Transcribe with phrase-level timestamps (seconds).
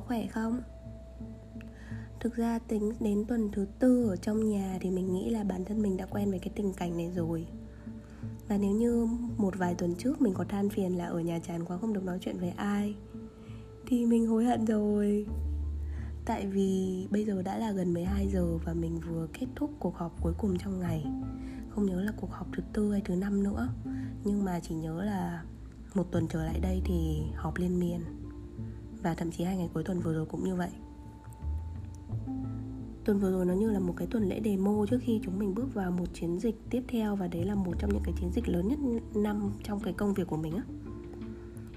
[0.00, 0.60] có khỏe không?
[2.20, 5.64] Thực ra tính đến tuần thứ tư ở trong nhà thì mình nghĩ là bản
[5.64, 7.46] thân mình đã quen với cái tình cảnh này rồi.
[8.48, 11.64] Và nếu như một vài tuần trước mình có than phiền là ở nhà chán
[11.64, 12.94] quá không được nói chuyện với ai,
[13.86, 15.26] Thì mình hối hận rồi.
[16.24, 19.96] Tại vì bây giờ đã là gần 12 giờ và mình vừa kết thúc cuộc
[19.96, 21.06] họp cuối cùng trong ngày.
[21.70, 23.68] Không nhớ là cuộc họp thứ tư hay thứ năm nữa,
[24.24, 25.44] Nhưng mà chỉ nhớ là
[25.94, 28.19] một tuần trở lại đây thì họp liên miên
[29.02, 30.70] và thậm chí hai ngày cuối tuần vừa rồi cũng như vậy.
[33.04, 35.54] Tuần vừa rồi nó như là một cái tuần lễ demo trước khi chúng mình
[35.54, 38.30] bước vào một chiến dịch tiếp theo và đấy là một trong những cái chiến
[38.32, 38.78] dịch lớn nhất
[39.14, 40.62] năm trong cái công việc của mình á.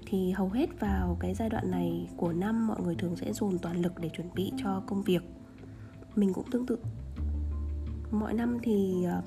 [0.06, 3.58] Thì hầu hết vào cái giai đoạn này của năm, mọi người thường sẽ dồn
[3.58, 5.24] toàn lực để chuẩn bị cho công việc.
[6.16, 6.78] Mình cũng tương tự.
[8.12, 9.22] Mọi năm thì ờ,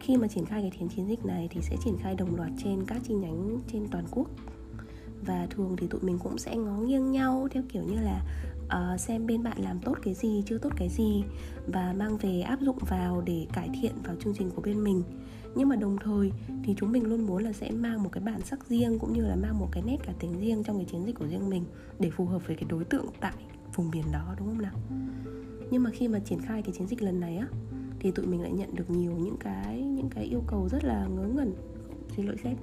[0.00, 2.50] khi mà triển khai cái chiến chiến dịch này thì sẽ triển khai đồng loạt
[2.64, 4.30] trên các chi nhánh trên toàn quốc
[5.26, 8.22] và thường thì tụi mình cũng sẽ ngó nghiêng nhau theo kiểu như là
[8.64, 11.24] uh, xem bên bạn làm tốt cái gì chưa tốt cái gì
[11.66, 15.02] và mang về áp dụng vào để cải thiện vào chương trình của bên mình.
[15.54, 16.32] Nhưng mà đồng thời
[16.64, 19.22] thì chúng mình luôn muốn là sẽ mang một cái bản sắc riêng cũng như
[19.22, 21.64] là mang một cái nét cả tính riêng trong cái chiến dịch của riêng mình
[21.98, 23.34] để phù hợp với cái đối tượng tại
[23.74, 24.74] vùng biển đó đúng không nào?
[25.70, 27.46] Nhưng mà khi mà triển khai cái chiến dịch lần này á
[28.00, 31.06] thì tụi mình lại nhận được nhiều những cái những cái yêu cầu rất là
[31.06, 31.54] ngớ ngẩn.
[32.16, 32.56] Xin lỗi sếp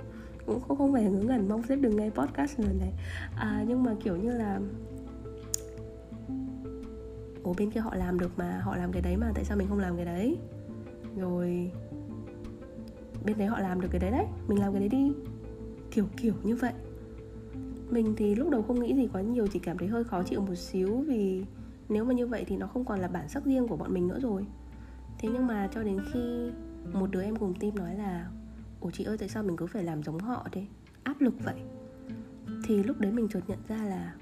[0.50, 2.94] cũng không không phải ngớ ngẩn mong sếp đừng nghe podcast lần này.
[3.36, 4.60] À, nhưng mà kiểu như là
[7.44, 9.68] ủa bên kia họ làm được mà họ làm cái đấy mà tại sao mình
[9.68, 10.38] không làm cái đấy?
[11.18, 11.72] Rồi
[13.26, 15.12] bên đấy họ làm được cái đấy đấy mình làm cái đấy đi.
[15.92, 16.74] Kiểu kiểu như vậy.
[17.90, 20.42] Mình thì lúc đầu không nghĩ gì quá nhiều chỉ cảm thấy hơi khó chịu
[20.42, 21.46] một xíu vì
[21.90, 24.08] nếu mà như vậy thì nó không còn là bản sắc riêng của bọn mình
[24.08, 24.46] nữa rồi.
[25.20, 26.52] Thế nhưng mà cho đến khi
[26.94, 28.30] một đứa em cùng team nói là
[28.80, 30.66] ủa chị ơi, tại sao mình cứ phải làm giống họ thế?
[31.04, 31.62] Áp lực vậy.
[32.64, 34.16] Thì lúc đấy mình chợt nhận ra là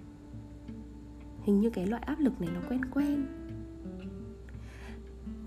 [1.43, 3.25] hình như cái loại áp lực này nó quen quen.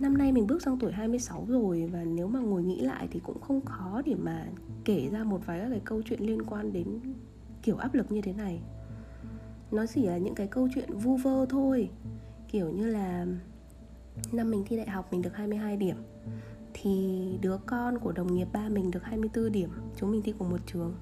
[0.01, 3.21] Năm nay mình bước sang tuổi 26 rồi Và nếu mà ngồi nghĩ lại thì
[3.21, 4.47] cũng không khó để mà
[4.85, 7.01] kể ra một vài các cái câu chuyện liên quan đến
[7.63, 8.61] kiểu áp lực như thế này.
[9.71, 11.91] Nó chỉ là những cái câu chuyện vu vơ thôi,
[12.49, 13.27] Kiểu như là
[14.33, 15.97] Năm mình thi đại học mình được 22 điểm.
[16.83, 20.51] Thì đứa con của đồng nghiệp ba mình được 24 điểm Chúng mình thi cùng
[20.51, 20.95] một trường.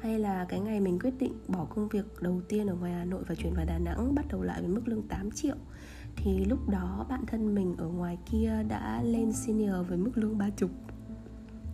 [0.00, 3.04] Hay là cái ngày mình quyết định bỏ công việc đầu tiên ở ngoài Hà
[3.04, 5.56] Nội và chuyển vào Đà Nẵng bắt đầu lại với mức lương 8 triệu
[6.16, 10.38] thì lúc đó bạn thân mình ở ngoài kia đã lên senior với mức lương
[10.38, 10.70] ba chục.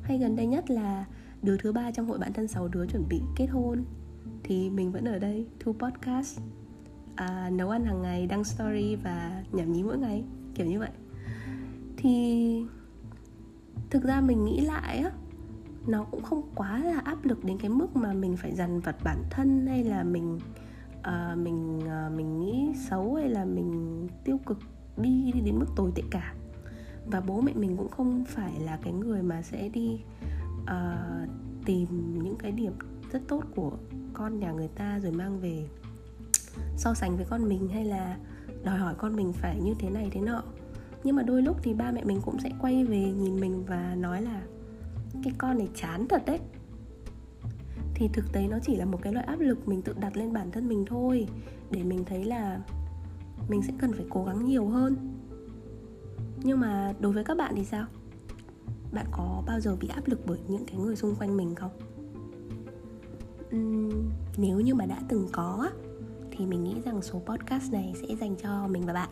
[0.03, 1.05] Hay gần đây nhất là
[1.43, 3.85] đứa thứ ba trong hội bạn thân sáu đứa chuẩn bị kết hôn
[4.45, 6.41] thì mình vẫn ở đây thu podcast
[7.15, 10.91] à, nấu ăn hàng ngày đăng story và nhảm nhí mỗi ngày kiểu như vậy.
[11.97, 12.67] Thì
[13.91, 15.11] thực ra mình nghĩ lại á
[15.87, 18.97] nó cũng không quá là áp lực đến cái mức mà mình phải dằn vặt
[19.05, 20.39] bản thân hay là mình
[20.99, 24.59] uh, mình uh, mình nghĩ xấu hay là mình tiêu cực
[24.97, 26.35] đi, đi đến mức tồi tệ cả.
[27.07, 30.01] Và bố mẹ mình cũng không phải là cái người mà sẽ đi
[30.63, 31.29] uh,
[31.65, 32.73] tìm những cái điểm
[33.13, 33.73] rất tốt của
[34.13, 35.69] con nhà người ta rồi mang về
[36.77, 38.19] so sánh với con mình hay là
[38.65, 40.43] đòi hỏi con mình phải như thế này thế nọ
[41.05, 43.95] nhưng mà đôi lúc thì ba mẹ mình cũng sẽ quay về nhìn mình và
[43.95, 44.43] nói là
[45.23, 46.39] cái con này chán thật đấy.
[47.95, 50.33] Thì thực tế nó chỉ là một cái loại áp lực mình tự đặt lên
[50.33, 51.27] bản thân mình thôi
[51.71, 52.61] để mình thấy là
[53.49, 54.97] mình sẽ cần phải cố gắng nhiều hơn.
[56.43, 57.87] Nhưng mà đối với các bạn thì sao?
[58.93, 61.71] Bạn có bao giờ bị áp lực bởi những cái người xung quanh mình không?
[63.57, 65.71] Uhm, nếu như mà đã từng có
[66.31, 69.11] thì mình nghĩ rằng số podcast này sẽ dành cho mình và bạn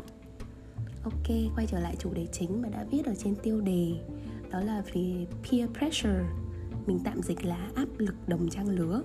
[1.05, 3.93] ok, quay trở lại chủ đề chính mà đã viết ở trên tiêu đề.
[4.51, 6.25] Đó là về peer pressure.
[6.87, 9.03] Mình tạm dịch là áp lực đồng trang lứa.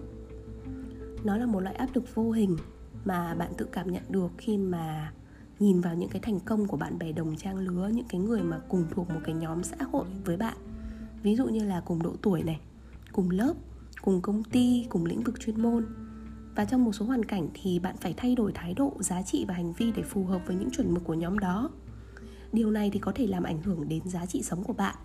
[1.24, 2.58] Nó là một loại áp lực vô hình
[3.06, 5.14] mà bạn tự cảm nhận được khi mà
[5.60, 8.44] nhìn vào những cái thành công của bạn bè đồng trang lứa, những cái người
[8.44, 10.58] mà cùng thuộc một cái nhóm xã hội với bạn.
[11.24, 12.60] Ví dụ như là cùng độ tuổi này,
[13.12, 13.54] cùng lớp,
[14.02, 15.86] cùng công ty, cùng lĩnh vực chuyên môn.
[16.56, 19.46] Và trong một số hoàn cảnh thì bạn phải thay đổi thái độ, giá trị
[19.48, 21.70] và hành vi để phù hợp với những chuẩn mực của nhóm đó
[22.54, 24.96] điều này thì có thể làm ảnh hưởng đến giá trị sống của bạn.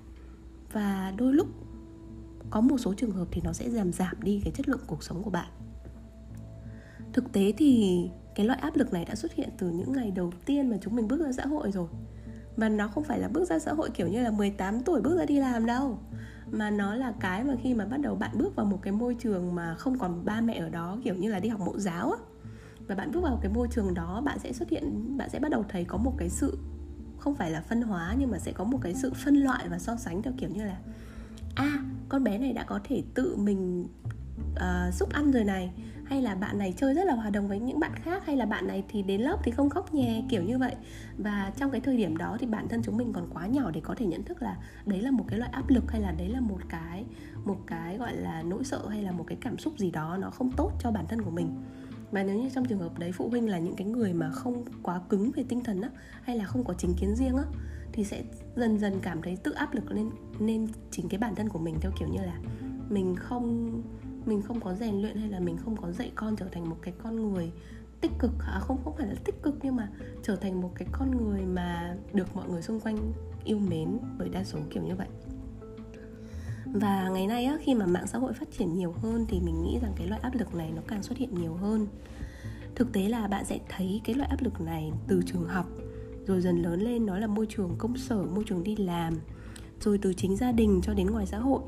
[0.72, 1.48] Và đôi lúc,
[2.50, 5.02] có một số trường hợp thì nó sẽ giảm giảm đi cái chất lượng cuộc
[5.02, 5.48] sống của bạn.
[7.12, 8.00] Thực tế thì
[8.34, 10.96] cái loại áp lực này đã xuất hiện từ những ngày đầu tiên mà chúng
[10.96, 11.88] mình bước ra xã hội rồi.
[12.56, 15.18] Và nó không phải là bước ra xã hội kiểu như là 18 tuổi bước
[15.18, 15.98] ra đi làm đâu.
[16.50, 19.14] Mà nó là cái mà khi mà bắt đầu bạn bước vào một cái môi
[19.14, 22.10] trường mà không còn ba mẹ ở đó, kiểu như là đi học mẫu giáo
[22.10, 22.18] á.
[22.86, 25.50] Và bạn bước vào cái môi trường đó, bạn sẽ xuất hiện, bạn sẽ bắt
[25.50, 26.58] đầu thấy có một cái sự
[27.22, 29.78] không phải là phân hóa nhưng mà sẽ có một cái sự phân loại và
[29.78, 30.76] so sánh theo kiểu như là
[31.54, 33.88] a à, con bé này đã có thể tự mình
[34.54, 35.72] uh, ăn rồi này
[36.04, 38.46] hay là bạn này chơi rất là hòa đồng với những bạn khác hay là
[38.46, 40.74] bạn này thì đến lớp thì không khóc nhè kiểu như vậy.
[41.18, 43.80] Và trong cái thời điểm đó thì bản thân chúng mình còn quá nhỏ để
[43.84, 46.28] có thể nhận thức là đấy là một cái loại áp lực hay là đấy
[46.28, 47.04] là một cái
[47.44, 50.30] một cái gọi là nỗi sợ hay là một cái cảm xúc gì đó nó
[50.30, 51.54] không tốt cho bản thân của mình
[52.12, 54.64] mà nếu như trong trường hợp đấy phụ huynh là những cái người mà không
[54.82, 55.90] quá cứng về tinh thần á,
[56.22, 57.44] hay là không có chính kiến riêng á,
[57.92, 58.22] thì sẽ
[58.56, 61.76] dần dần cảm thấy tự áp lực lên nên chính cái bản thân của mình
[61.80, 62.38] theo kiểu như là
[62.88, 63.82] mình không
[64.26, 66.76] mình không có rèn luyện hay là mình không có dạy con trở thành một
[66.82, 67.52] cái con người
[68.00, 68.30] tích cực.
[68.38, 69.90] À không không phải là tích cực nhưng mà
[70.22, 73.12] trở thành một cái con người mà được mọi người xung quanh
[73.44, 75.08] yêu mến bởi đa số kiểu như vậy
[76.72, 79.62] và ngày nay á, khi mà mạng xã hội phát triển nhiều hơn thì mình
[79.62, 81.86] nghĩ rằng cái loại áp lực này nó càng xuất hiện nhiều hơn.
[82.74, 85.66] Thực tế là bạn sẽ thấy cái loại áp lực này từ trường học
[86.26, 89.14] rồi dần lớn lên nó là môi trường công sở môi trường đi làm
[89.80, 91.60] rồi từ chính gia đình cho đến ngoài xã hội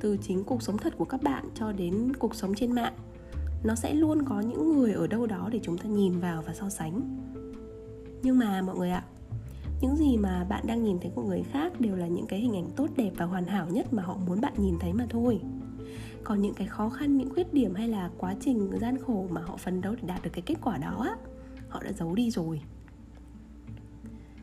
[0.00, 2.94] từ chính cuộc sống thật của các bạn cho đến cuộc sống trên mạng.
[3.64, 6.54] Nó sẽ luôn có những người ở đâu đó để chúng ta nhìn vào và
[6.54, 7.18] so sánh.
[8.22, 9.04] Nhưng mà mọi người ạ
[9.82, 12.56] những gì mà bạn đang nhìn thấy của người khác đều là những cái hình
[12.56, 15.40] ảnh tốt đẹp và hoàn hảo nhất mà họ muốn bạn nhìn thấy mà thôi.
[16.24, 19.40] Còn những cái khó khăn những khuyết điểm hay là quá trình gian khổ mà
[19.40, 21.16] họ phấn đấu để đạt được cái kết quả đó á
[21.68, 22.60] họ đã giấu đi rồi.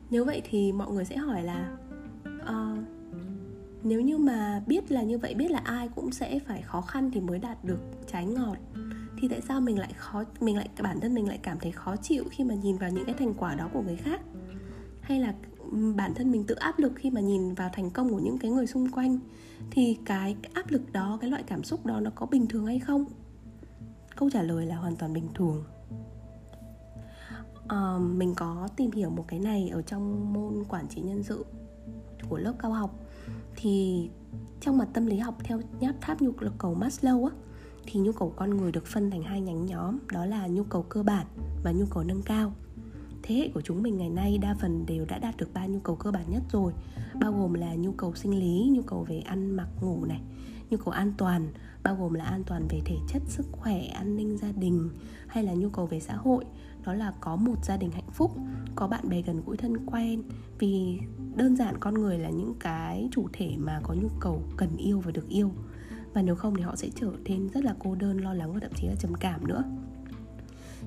[0.09, 1.77] Nếu vậy thì mọi người sẽ hỏi là
[2.27, 2.80] uh,
[3.83, 7.12] nếu như mà biết là như vậy biết là ai cũng sẽ phải khó khăn
[7.13, 8.57] thì mới đạt được trái ngọt
[9.18, 11.95] thì tại sao mình lại khó mình lại bản thân mình lại cảm thấy khó
[11.95, 14.21] chịu khi mà nhìn vào những cái thành quả đó của người khác?
[15.09, 15.33] Hay là
[15.95, 18.51] bản thân mình tự áp lực khi mà nhìn vào thành công của những cái
[18.51, 19.19] người xung quanh
[19.71, 22.79] thì cái áp lực đó cái loại cảm xúc đó nó có bình thường hay
[22.79, 23.06] không?
[24.15, 25.63] Câu trả lời là hoàn toàn bình thường.
[27.67, 31.45] À, mình có tìm hiểu một cái này ở trong môn quản trị nhân sự
[32.29, 33.00] của lớp cao học.
[33.56, 34.09] Thì
[34.61, 37.31] trong mặt tâm lý học theo nháp tháp nhu cầu Maslow á
[37.85, 40.83] thì nhu cầu con người được phân thành hai nhánh nhóm đó là nhu cầu
[40.89, 41.25] cơ bản
[41.63, 42.53] và nhu cầu nâng cao
[43.30, 45.80] thế hệ của chúng mình ngày nay đa phần đều đã đạt được ba nhu
[45.80, 46.74] cầu cơ bản nhất rồi.
[47.22, 50.22] Bao gồm là nhu cầu sinh lý, nhu cầu về ăn, mặc, ngủ này,
[50.70, 51.48] nhu cầu an toàn,
[51.84, 54.90] bao gồm là an toàn về thể chất, sức khỏe, an ninh gia đình,
[55.28, 56.46] hay là nhu cầu về xã hội.
[56.86, 58.31] Đó là có một gia đình hạnh phúc,
[58.76, 60.24] có bạn bè gần gũi thân quen.
[60.60, 61.00] Vì
[61.36, 65.00] đơn giản con người là những cái chủ thể mà có nhu cầu cần yêu
[65.00, 65.52] và được yêu.
[66.14, 68.60] Và nếu không thì họ sẽ trở nên rất là cô đơn, lo lắng và
[68.60, 69.64] thậm chí là trầm cảm nữa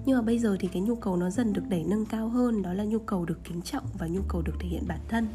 [0.04, 2.62] nhưng mà bây giờ thì cái nhu cầu nó dần được đẩy nâng cao hơn,
[2.62, 5.28] đó là nhu cầu được kính trọng và nhu cầu được thể hiện bản thân.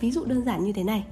[0.00, 1.04] Ví dụ đơn giản như thế này,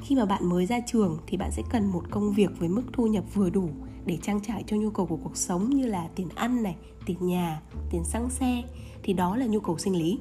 [0.00, 2.82] khi mà bạn mới ra trường thì bạn sẽ cần một công việc với mức
[2.92, 3.68] thu nhập vừa đủ
[4.06, 6.76] để trang trải cho nhu cầu của cuộc sống như là tiền ăn này,
[7.06, 8.62] tiền nhà, tiền xăng xe,
[9.02, 10.18] thì đó là nhu cầu sinh lý.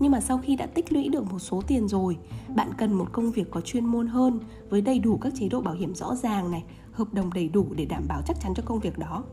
[0.00, 2.16] Nhưng mà sau khi đã tích lũy được một số tiền rồi,
[2.56, 5.60] bạn cần một công việc có chuyên môn hơn, với đầy đủ các chế độ
[5.60, 8.62] bảo hiểm rõ ràng này, hợp đồng đầy đủ để đảm bảo chắc chắn cho
[8.66, 9.24] công việc đó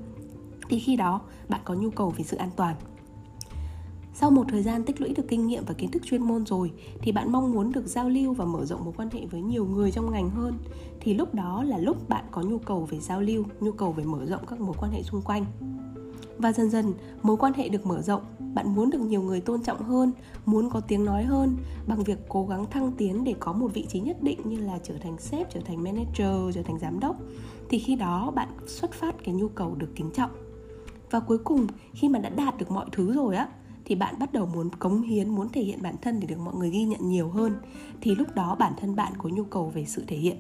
[0.70, 2.76] thì khi đó, bạn có nhu cầu về sự an toàn.
[4.14, 6.72] Sau một thời gian tích lũy được kinh nghiệm và kiến thức chuyên môn rồi,
[7.02, 9.66] thì bạn mong muốn được giao lưu và mở rộng mối quan hệ với nhiều
[9.66, 10.54] người trong ngành hơn,
[11.00, 14.04] thì lúc đó là lúc bạn có nhu cầu về giao lưu, nhu cầu về
[14.04, 15.46] mở rộng các mối quan hệ xung quanh.
[16.38, 18.22] Và dần dần, mối quan hệ được mở rộng,
[18.54, 20.12] bạn muốn được nhiều người tôn trọng hơn,
[20.46, 21.58] muốn có tiếng nói hơn,
[21.88, 24.80] bằng việc cố gắng thăng tiến để có một vị trí nhất định như là
[24.84, 27.16] trở thành sếp, trở thành manager, trở thành giám đốc,
[27.70, 30.32] thì khi đó bạn xuất phát cái nhu cầu được kính trọng
[31.12, 33.48] và cuối cùng, khi mà đã đạt được mọi thứ rồi á,
[33.86, 36.54] thì bạn bắt đầu muốn cống hiến, muốn thể hiện bản thân để được mọi
[36.56, 37.56] người ghi nhận nhiều hơn,
[38.02, 40.38] thì lúc đó bản thân bạn có nhu cầu về sự thể hiện.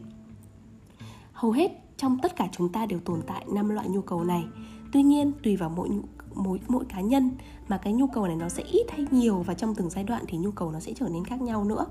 [1.33, 4.43] Hầu hết trong tất cả chúng ta đều tồn tại năm loại nhu cầu này.
[4.91, 5.89] Tuy nhiên, tùy vào mỗi
[6.33, 7.31] mỗi mỗi cá nhân
[7.67, 10.23] mà cái nhu cầu này nó sẽ ít hay nhiều và trong từng giai đoạn
[10.27, 11.85] thì nhu cầu nó sẽ trở nên khác nhau nữa.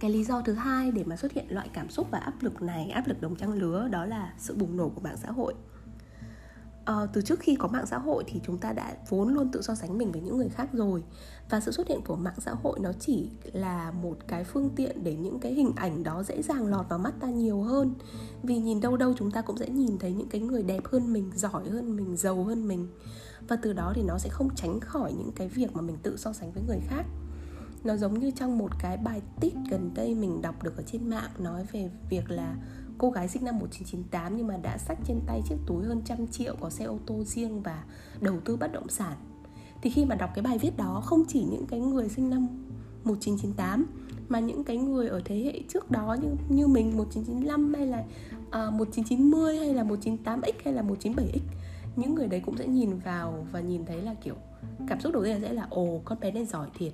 [0.00, 2.62] Cái lý do thứ hai để mà xuất hiện loại cảm xúc và áp lực
[2.62, 5.54] này, áp lực đồng trang lứa đó là sự bùng nổ của mạng xã hội
[6.90, 9.62] uh, từ trước khi có mạng xã hội thì chúng ta đã vốn luôn tự
[9.62, 11.02] so sánh mình với những người khác rồi.
[11.50, 15.04] Và sự xuất hiện của mạng xã hội nó chỉ là một cái phương tiện
[15.04, 17.94] để những cái hình ảnh đó dễ dàng lọt vào mắt ta nhiều hơn.
[18.42, 21.12] Vì nhìn đâu đâu chúng ta cũng sẽ nhìn thấy những cái người đẹp hơn
[21.12, 22.88] mình giỏi hơn mình giàu hơn mình.
[23.48, 26.16] Và từ đó thì nó sẽ không tránh khỏi những cái việc mà mình tự
[26.16, 27.06] so sánh với người khác.
[27.84, 31.10] Nó giống như trong một cái bài tít gần đây mình đọc được ở trên
[31.10, 32.56] mạng nói về việc là
[32.98, 36.26] cô gái sinh năm 1998 nhưng mà đã sách trên tay chiếc túi hơn trăm
[36.26, 37.84] triệu có xe ô tô riêng và
[38.20, 39.16] đầu tư bất động sản.
[39.82, 42.48] Thì khi mà đọc cái bài viết đó không chỉ những cái người sinh năm
[43.04, 43.86] 1998
[44.28, 48.04] mà những cái người ở thế hệ trước đó như như mình 1995 hay là
[48.50, 51.40] à, uh, 1990 hay là 198X hay là 197X
[51.96, 54.34] những người đấy cũng sẽ nhìn vào và nhìn thấy là kiểu
[54.88, 56.92] cảm xúc đầu tiên sẽ là ồ con bé này giỏi thiệt.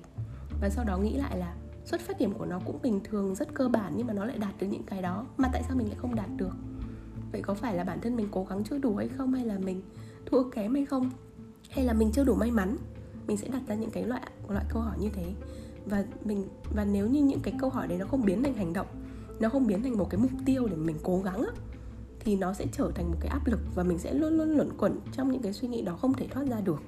[0.60, 3.54] Và sau đó nghĩ lại là xuất phát điểm của nó cũng bình thường rất
[3.54, 5.26] cơ bản nhưng mà nó lại đạt được những cái đó.
[5.36, 6.56] Mà tại sao mình lại không đạt được?
[7.32, 9.32] Vậy có phải là bản thân mình cố gắng chưa đủ hay không?
[9.34, 9.82] Hay là mình
[10.26, 11.10] thua kém hay không?
[11.70, 12.76] Hay là mình chưa đủ may mắn?
[13.26, 15.34] Mình sẽ đặt ra những cái loại loại câu hỏi như thế.
[15.86, 18.72] Và mình và nếu như những cái câu hỏi đấy nó không biến thành hành
[18.72, 18.86] động
[19.42, 21.52] nó không biến thành một cái mục tiêu để mình cố gắng á,
[22.20, 24.68] thì nó sẽ trở thành một cái áp lực và mình sẽ luôn luôn luẩn
[24.78, 26.82] quẩn trong những cái suy nghĩ đó không thể thoát ra được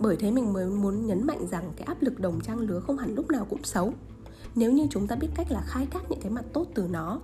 [0.00, 2.98] bởi thế mình mới muốn nhấn mạnh rằng cái áp lực đồng trang lứa không
[2.98, 3.92] hẳn lúc nào cũng xấu.
[4.54, 7.20] Nếu như chúng ta biết cách là khai thác những cái mặt tốt từ nó,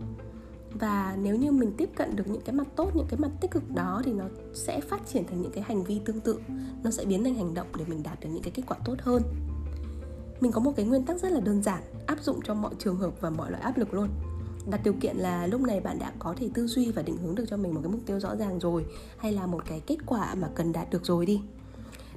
[0.81, 3.50] và nếu như mình tiếp cận được những cái mặt tốt, những cái mặt tích
[3.50, 6.40] cực đó thì nó sẽ phát triển thành những cái hành vi tương tự.
[6.83, 8.95] Nó sẽ biến thành hành động để mình đạt được những cái kết quả tốt
[8.99, 9.23] hơn.
[10.40, 12.97] Mình có một cái nguyên tắc rất là đơn giản, áp dụng cho mọi trường
[12.97, 14.09] hợp và mọi loại áp lực luôn.
[14.71, 17.35] Đặt điều kiện là lúc này bạn đã có thể tư duy và định hướng
[17.35, 19.97] được cho mình một cái mục tiêu rõ ràng rồi, hay là một cái kết
[20.07, 21.40] quả mà cần đạt được rồi đi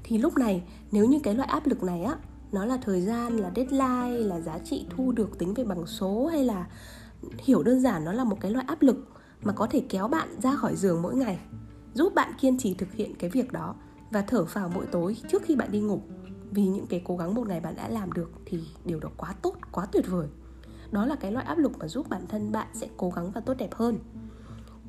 [0.08, 2.16] thì lúc này, nếu như cái loại áp lực này á,
[2.52, 6.28] nó là thời gian, là deadline, là giá trị thu được tính về bằng số
[6.28, 6.68] hay là
[7.38, 8.98] hiểu đơn giản nó là một cái loại áp lực
[9.44, 11.40] mà có thể kéo bạn ra khỏi giường mỗi ngày,
[11.94, 13.76] giúp bạn kiên trì thực hiện cái việc đó
[14.12, 16.02] và thở phào mỗi tối trước khi bạn đi ngủ.
[16.52, 19.36] Vì những cái cố gắng một ngày bạn đã làm được thì điều đó quá
[19.42, 20.28] tốt, quá tuyệt vời.
[20.92, 23.42] Đó là cái loại áp lực mà giúp bản thân bạn sẽ cố gắng và
[23.42, 24.00] tốt đẹp hơn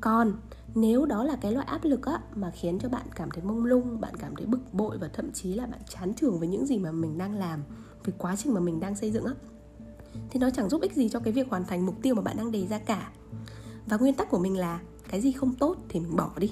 [0.01, 0.33] còn
[0.75, 3.65] nếu đó là cái loại áp lực á mà khiến cho bạn cảm thấy mông
[3.65, 6.65] lung bạn cảm thấy bực bội và thậm chí là bạn chán chường với những
[6.65, 7.63] gì mà mình đang làm
[8.05, 9.33] với quá trình mà mình đang xây dựng á
[10.29, 12.37] thì nó chẳng giúp ích gì cho cái việc hoàn thành mục tiêu mà bạn
[12.37, 13.09] đang đề ra cả.
[13.85, 14.79] Và nguyên tắc của mình là
[15.09, 16.51] cái gì không tốt thì mình bỏ đi.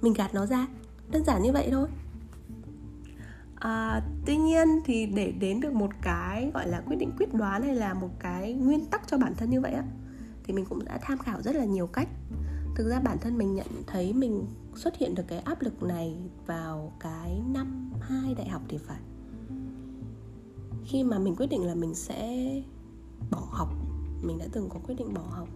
[0.00, 0.66] Mình gạt nó ra.
[1.10, 1.88] Đơn giản như vậy thôi.
[3.54, 7.62] À, tuy nhiên thì để đến được một cái gọi là quyết định quyết đoán
[7.62, 9.82] hay là một cái nguyên tắc cho bản thân như vậy á
[10.44, 12.08] thì mình cũng đã tham khảo rất là nhiều cách
[12.74, 16.16] thực ra bản thân mình nhận thấy mình xuất hiện được cái áp lực này
[16.46, 19.00] vào cái năm hai đại học thì phải.
[20.84, 22.46] Khi mà mình quyết định là mình sẽ
[23.30, 23.68] bỏ học,
[24.22, 25.48] mình đã từng có quyết định bỏ học,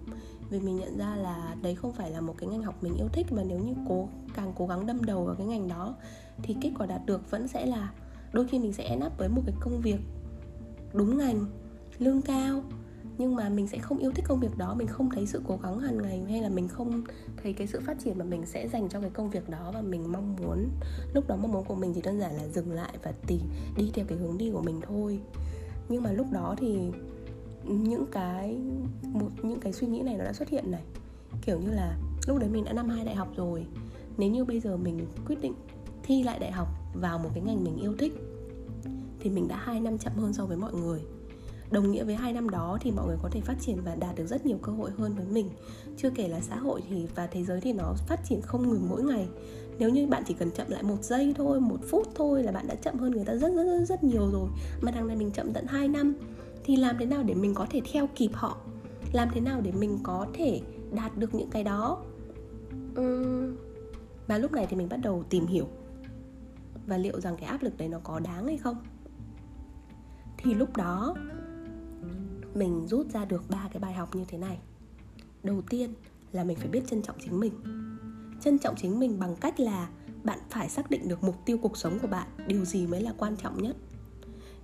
[0.51, 3.09] vì mình nhận ra là đấy không phải là một cái ngành học mình yêu
[3.13, 5.95] thích và nếu như cố, càng cố gắng đâm đầu vào cái ngành đó,
[6.43, 7.93] thì kết quả đạt được vẫn sẽ là
[8.33, 9.99] đôi khi mình sẽ end up với một cái công việc
[10.93, 11.47] đúng ngành,
[11.99, 12.63] lương cao
[13.19, 15.59] nhưng mà mình sẽ không yêu thích công việc đó, mình không thấy sự cố
[15.63, 17.03] gắng hàng ngày, hay là mình không
[17.43, 19.81] thấy cái sự phát triển mà mình sẽ dành cho cái công việc đó và
[19.81, 20.69] mình mong muốn,
[21.15, 23.41] lúc đó mong muốn của mình chỉ đơn giản là dừng lại và tìm
[23.77, 25.21] đi theo cái hướng đi của mình thôi.
[25.89, 26.79] Nhưng mà lúc đó thì
[27.65, 28.59] những cái,
[29.03, 30.83] một, những cái suy nghĩ này nó đã xuất hiện này.
[31.43, 33.67] Kiểu như là lúc đấy mình đã năm hai đại học rồi,
[34.19, 35.55] nếu như bây giờ mình quyết định
[36.03, 38.13] thi lại đại học vào một cái ngành mình yêu thích,
[39.21, 41.01] thì mình đã hai năm chậm hơn so với mọi người
[41.71, 44.17] đồng nghĩa với hai năm đó thì mọi người có thể phát triển và đạt
[44.17, 45.51] được rất nhiều cơ hội hơn với mình.
[45.97, 48.89] Chưa kể là xã hội thì và thế giới thì nó phát triển không ngừng
[48.89, 49.29] mỗi ngày.
[49.79, 52.67] Nếu như bạn chỉ cần chậm lại một giây thôi một phút thôi là bạn
[52.69, 54.49] đã chậm hơn người ta rất rất rất, rất nhiều rồi.
[54.81, 56.15] Mà đằng này mình chậm tận 2 năm
[56.65, 58.57] thì làm thế nào để mình có thể theo kịp họ?
[59.13, 60.61] Làm thế nào để mình có thể
[60.93, 62.03] đạt được những cái đó?
[63.01, 63.57] Uhm.
[64.27, 65.69] và lúc này thì mình bắt đầu tìm hiểu.
[66.87, 68.77] Và liệu rằng cái áp lực đấy nó có đáng hay không?
[70.39, 71.15] Thì lúc đó
[72.59, 74.59] mình rút ra được ba cái bài học như thế này.
[75.43, 75.91] Đầu tiên
[76.33, 77.53] là mình phải biết trân trọng chính mình.
[78.41, 79.89] Trân trọng chính mình bằng cách là
[80.25, 83.13] bạn phải xác định được mục tiêu cuộc sống của bạn, điều gì mới là
[83.19, 83.77] quan trọng nhất.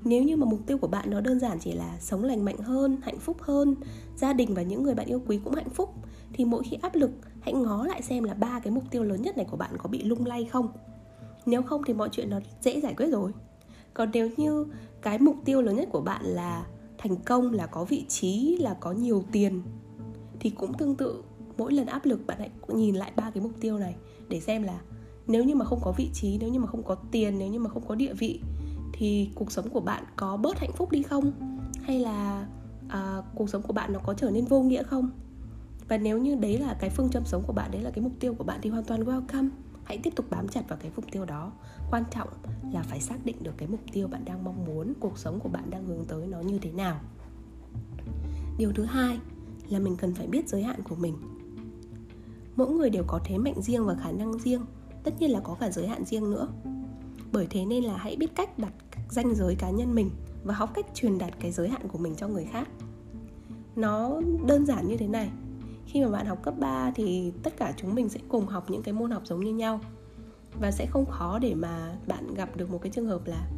[0.04, 2.58] Nếu như mà mục tiêu của bạn nó đơn giản chỉ là sống lành mạnh
[2.58, 3.74] hơn, hạnh phúc hơn,
[4.16, 5.94] gia đình và những người bạn yêu quý cũng hạnh phúc,
[6.32, 7.10] thì mỗi khi áp lực,
[7.40, 9.88] hãy ngó lại xem là ba cái mục tiêu lớn nhất này của bạn có
[9.88, 10.68] bị lung lay không.
[11.46, 13.32] Nếu không thì mọi chuyện nó dễ giải quyết rồi.
[13.94, 14.66] Còn nếu như
[15.02, 16.66] cái mục tiêu lớn nhất của bạn là
[17.04, 19.62] thành công là có vị trí là có nhiều tiền
[20.40, 21.22] thì cũng tương tự
[21.58, 23.96] mỗi lần áp lực bạn hãy nhìn lại ba cái mục tiêu này
[24.28, 24.80] để xem là
[25.26, 27.58] nếu như mà không có vị trí nếu như mà không có tiền nếu như
[27.58, 28.40] mà không có địa vị
[28.92, 31.32] thì cuộc sống của bạn có bớt hạnh phúc đi không?
[31.82, 32.46] Hay là
[32.88, 35.10] à, cuộc sống của bạn nó có trở nên vô nghĩa không?
[35.88, 38.12] Và nếu như đấy là cái phương châm sống của bạn đấy là cái mục
[38.20, 39.48] tiêu của bạn thì hoàn toàn welcome
[39.84, 41.52] hãy tiếp tục bám chặt vào cái mục tiêu đó.
[41.90, 42.28] Quan trọng
[42.72, 45.48] là phải xác định được cái mục tiêu bạn đang mong muốn, cuộc sống của
[45.48, 47.00] bạn đang hướng tới nó như thế nào.
[48.58, 49.18] Điều thứ hai
[49.68, 51.14] là mình cần phải biết giới hạn của mình.
[52.56, 54.64] Mỗi người đều có thế mạnh riêng và khả năng riêng,
[55.04, 56.48] tất nhiên là có cả giới hạn riêng nữa.
[57.32, 58.72] Bởi thế nên là hãy biết cách đặt
[59.10, 60.10] danh giới cá nhân mình
[60.44, 62.68] và học cách truyền đạt cái giới hạn của mình cho người khác.
[63.76, 65.30] Nó đơn giản như thế này
[65.86, 68.82] khi mà bạn học cấp 3 thì tất cả chúng mình sẽ cùng học những
[68.82, 69.80] cái môn học giống như nhau.
[70.60, 73.48] Và sẽ không khó để mà bạn gặp được một cái trường hợp là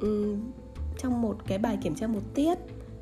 [0.00, 0.40] um,
[0.98, 2.58] trong một cái bài kiểm tra một tiết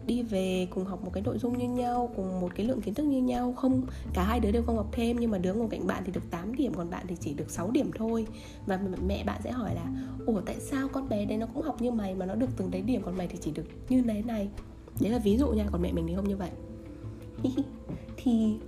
[0.06, 2.94] đi về cùng học một cái nội dung như nhau cùng một cái lượng kiến
[2.94, 3.52] thức như nhau.
[3.52, 3.82] Không
[4.14, 6.30] cả hai đứa đều không học thêm nhưng mà đứa ngồi cạnh bạn thì được
[6.30, 8.26] 8 điểm còn bạn thì chỉ được 6 điểm thôi.
[8.66, 9.86] Và mẹ bạn sẽ hỏi là
[10.26, 12.70] ủa tại sao con bé đấy nó cũng học như mày mà nó được từng
[12.70, 14.48] đấy điểm còn mày thì chỉ được như thế này?
[15.00, 16.50] Đấy là ví dụ nha còn mẹ mình thì không như vậy.
[18.16, 18.58] thì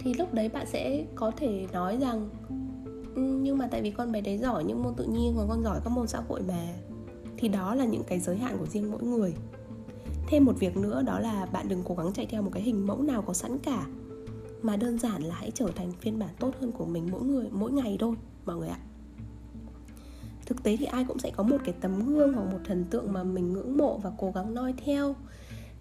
[0.00, 2.28] thì lúc đấy bạn sẽ có thể nói rằng
[3.14, 5.62] ừ, nhưng mà tại vì con bé đấy giỏi những môn tự nhiên còn con
[5.62, 6.68] giỏi các môn xã hội mà.
[7.36, 9.34] Thì đó là những cái giới hạn của riêng mỗi người.
[10.28, 12.86] Thêm một việc nữa đó là bạn đừng cố gắng chạy theo một cái hình
[12.86, 13.86] mẫu nào có sẵn cả,
[14.62, 17.48] mà đơn giản là hãy trở thành phiên bản tốt hơn của mình mỗi người,
[17.50, 18.78] mỗi ngày thôi, mọi người ạ.
[20.46, 23.12] Thực tế thì ai cũng sẽ có một cái tấm gương hoặc một thần tượng
[23.12, 25.14] mà mình ngưỡng mộ và cố gắng noi theo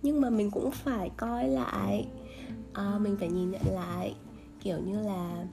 [0.02, 2.08] nhưng mà mình cũng phải coi lại.
[2.74, 4.16] À, mình phải nhìn nhận lại
[4.62, 5.46] kiểu như là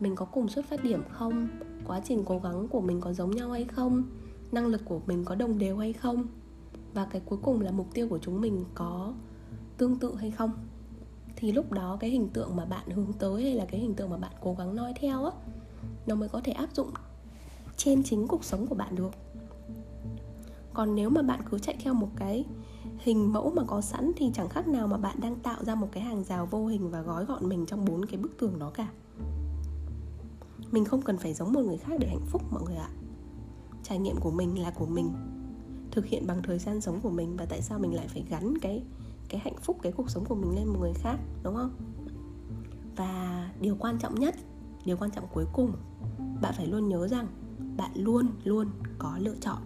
[0.00, 1.48] mình có cùng xuất phát điểm không?
[1.86, 4.02] Quá trình cố gắng của mình có giống nhau hay không?
[4.52, 6.26] Năng lực của mình có đồng đều hay không?
[6.94, 9.12] Và cái cuối cùng là mục tiêu của chúng mình có
[9.78, 10.50] tương tự hay không?
[11.36, 14.10] Thì lúc đó cái hình tượng mà bạn hướng tới hay là cái hình tượng
[14.10, 15.30] mà bạn cố gắng noi theo á
[16.06, 16.90] nó mới có thể áp dụng
[17.76, 19.10] trên chính cuộc sống của bạn được.
[20.74, 22.44] Còn nếu mà bạn cứ chạy theo một cái
[22.98, 25.88] hình mẫu mà có sẵn thì chẳng khác nào mà bạn đang tạo ra một
[25.92, 28.70] cái hàng rào vô hình và gói gọn mình trong bốn cái bức tường đó
[28.74, 28.88] cả.
[30.70, 32.88] Mình không cần phải giống một người khác để hạnh phúc, mọi người ạ.
[33.82, 35.12] Trải nghiệm của mình là của mình,
[35.90, 38.58] thực hiện bằng thời gian sống của mình và tại sao mình lại phải gắn
[38.58, 38.82] cái
[39.28, 41.70] cái hạnh phúc, cái cuộc sống của mình lên một người khác, đúng không?
[42.96, 44.34] Và điều quan trọng nhất,
[44.84, 45.72] điều quan trọng cuối cùng,
[46.42, 47.26] bạn phải luôn nhớ rằng
[47.76, 49.58] bạn luôn luôn có lựa chọn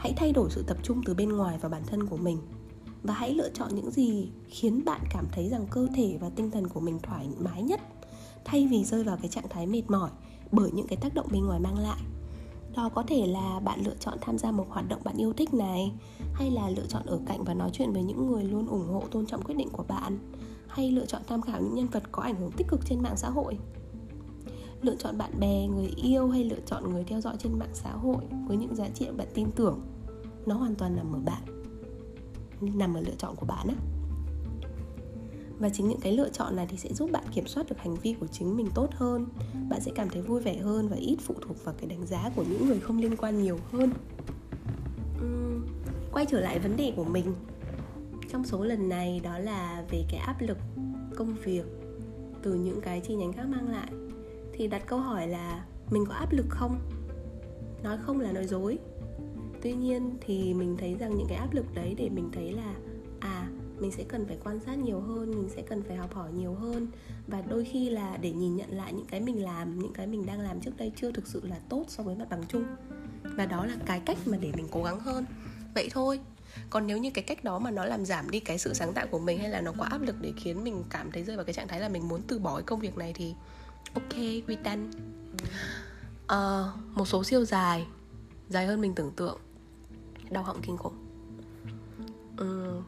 [0.00, 2.38] hãy thay đổi sự tập trung từ bên ngoài vào bản thân của mình.
[3.02, 6.50] Và hãy lựa chọn những gì khiến bạn cảm thấy rằng cơ thể và tinh
[6.50, 7.80] thần của mình thoải mái nhất,
[8.44, 10.10] thay vì rơi vào cái trạng thái mệt mỏi
[10.52, 12.00] bởi những cái tác động bên ngoài mang lại.
[12.76, 15.54] Đó có thể là bạn lựa chọn tham gia một hoạt động bạn yêu thích
[15.54, 15.92] này,
[16.32, 19.04] hay là lựa chọn ở cạnh và nói chuyện với những người luôn ủng hộ,
[19.10, 20.18] tôn trọng quyết định của bạn,
[20.68, 23.16] hay lựa chọn tham khảo những nhân vật có ảnh hưởng tích cực trên mạng
[23.16, 23.58] xã hội
[24.82, 27.90] lựa chọn bạn bè người yêu hay lựa chọn người theo dõi trên mạng xã
[27.92, 29.80] hội với những giá trị bạn tin tưởng
[30.46, 31.42] nó hoàn toàn nằm ở bạn
[32.60, 33.74] nằm ở lựa chọn của bạn á.
[35.58, 37.94] Và chính những cái lựa chọn này thì sẽ giúp bạn kiểm soát được hành
[37.94, 39.26] vi của chính mình tốt hơn
[39.70, 42.30] bạn sẽ cảm thấy vui vẻ hơn và ít phụ thuộc vào cái đánh giá
[42.36, 43.90] của những người không liên quan nhiều hơn.
[45.24, 45.66] Uhm,
[46.12, 47.34] quay trở lại vấn đề của mình.
[48.32, 50.58] Trong số lần này đó là về cái áp lực
[51.16, 51.64] công việc
[52.42, 53.92] từ những cái chi nhánh khác mang lại
[54.60, 56.80] thì đặt câu hỏi là mình có áp lực không?
[57.82, 58.78] Nói không là nói dối.
[59.62, 62.74] Tuy nhiên thì mình thấy rằng những cái áp lực đấy để mình thấy là
[63.20, 66.32] à mình sẽ cần phải quan sát nhiều hơn, mình sẽ cần phải học hỏi
[66.32, 66.86] nhiều hơn.
[67.26, 70.26] Và đôi khi là để nhìn nhận lại những cái mình làm, những cái mình
[70.26, 72.64] đang làm trước đây chưa thực sự là tốt so với mặt bằng chung.
[73.22, 75.24] Và đó là cái cách mà để mình cố gắng hơn.
[75.74, 76.20] Vậy thôi.
[76.70, 79.06] Còn nếu như cái cách đó mà nó làm giảm đi cái sự sáng tạo
[79.10, 81.44] của mình hay là nó quá áp lực để khiến mình cảm thấy rơi vào
[81.44, 83.34] cái trạng thái là mình muốn từ bỏ cái công việc này thì
[83.94, 84.82] ok we done
[86.32, 87.86] uh, một số siêu dài
[88.50, 89.38] dài hơn mình tưởng tượng.
[90.30, 90.94] Đau họng kinh khủng.
[92.40, 92.84] Uh,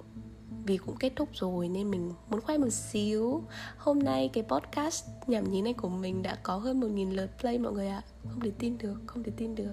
[0.65, 3.43] vì cũng kết thúc rồi nên mình muốn khoe một xíu.
[3.77, 7.59] Hôm nay cái podcast nhảm nhí này của mình đã có hơn 1.000 lượt play
[7.59, 8.03] mọi người ạ.
[8.31, 9.73] Không thể tin được, không thể tin được.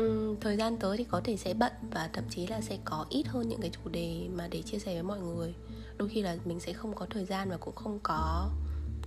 [0.00, 3.06] Uhm, Thời gian tới thì có thể sẽ bận và thậm chí là sẽ có
[3.08, 5.54] ít hơn những cái chủ đề mà để chia sẻ với mọi người.
[5.96, 8.50] Đôi khi là mình sẽ không có thời gian và cũng không có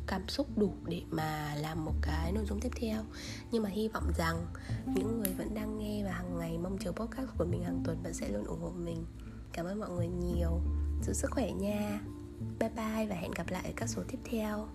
[0.08, 3.04] cảm xúc đủ để mà làm một cái nội dung tiếp theo.
[3.52, 4.46] Nhưng mà hy vọng rằng
[4.86, 8.04] những người vẫn đang nghe và hàng ngày mong chờ podcast của mình hàng tuần
[8.04, 9.06] vẫn sẽ luôn ủng hộ mình.
[9.54, 10.62] Cảm ơn mọi người nhiều.
[11.04, 12.00] Giữ sức khỏe nha.
[12.60, 14.68] Bye bye và hẹn gặp lại ở các số tiếp theo.